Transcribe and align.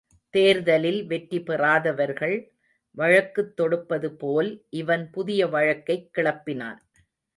தேர்தலில் 0.29 1.05
வெற்றி 1.05 1.39
பெறாதவர்கள் 1.39 2.35
வழக்குத் 2.97 3.53
தொடுப்பது 3.55 4.11
போல் 4.17 4.65
இவன் 4.69 5.09
புதிய 5.11 5.47
வழக்கைக் 5.47 6.09
கிளப்பினான். 6.17 6.79